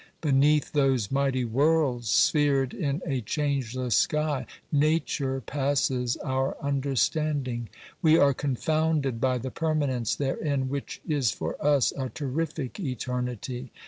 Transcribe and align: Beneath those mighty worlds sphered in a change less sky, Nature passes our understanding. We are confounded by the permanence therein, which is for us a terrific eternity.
Beneath 0.21 0.71
those 0.71 1.11
mighty 1.11 1.45
worlds 1.45 2.09
sphered 2.09 2.73
in 2.73 3.03
a 3.05 3.21
change 3.21 3.75
less 3.75 3.95
sky, 3.95 4.47
Nature 4.71 5.41
passes 5.41 6.17
our 6.25 6.57
understanding. 6.59 7.69
We 8.01 8.17
are 8.17 8.33
confounded 8.33 9.21
by 9.21 9.37
the 9.37 9.51
permanence 9.51 10.15
therein, 10.15 10.69
which 10.69 11.01
is 11.07 11.29
for 11.29 11.55
us 11.63 11.93
a 11.95 12.09
terrific 12.09 12.79
eternity. 12.79 13.71